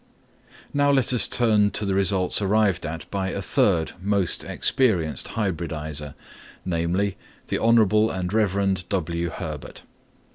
[0.73, 6.15] Now let us turn to the results arrived at by a third most experienced hybridiser,
[6.65, 7.17] namely,
[7.49, 8.09] the Hon.
[8.09, 8.89] and Rev.
[8.89, 9.29] W.
[9.29, 9.83] Herbert.